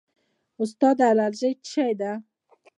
[0.61, 2.11] استاده الرژي څه شی ده